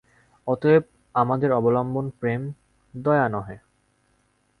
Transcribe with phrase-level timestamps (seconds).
[0.47, 0.83] অতএব
[1.15, 2.41] আমাদের অবলম্বন প্রেম,
[2.93, 3.57] দয়া নহে।